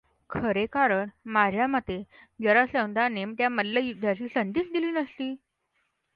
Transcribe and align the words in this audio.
खरे 0.29 0.65
कारण, 0.65 1.09
माझ्या 1.27 1.67
मते, 1.67 2.01
जरासंधाने 2.39 3.25
त्यांना 3.27 3.55
मल्लयुद्धाची 3.55 4.27
संधिच 4.27 4.71
दिली 4.71 4.91
नसती. 4.91 5.33